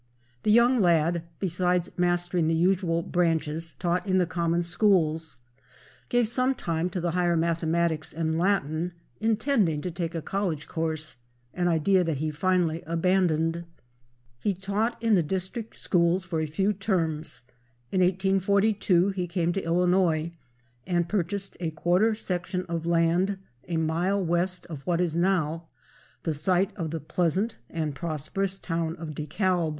[0.41, 5.37] The young lad, besides mastering the usual branches taught in the common schools,
[6.09, 11.17] gave some time to the higher mathematics and Latin, intending to take a college course,
[11.53, 13.63] an idea that he finally abandoned.
[14.39, 17.41] He taught in the district schools for a few terms.
[17.91, 20.31] In 1842 he came to Illinois
[20.87, 23.37] and purchased a quarter section of land
[23.67, 25.67] a mile west of what is now
[26.23, 29.69] the site of the pleasant and prosperous town of DeKalb.